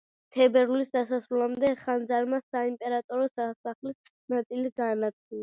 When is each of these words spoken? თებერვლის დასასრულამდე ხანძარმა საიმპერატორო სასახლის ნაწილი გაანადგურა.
თებერვლის 0.35 0.87
დასასრულამდე 0.95 1.69
ხანძარმა 1.81 2.39
საიმპერატორო 2.57 3.29
სასახლის 3.37 4.11
ნაწილი 4.37 4.75
გაანადგურა. 4.83 5.39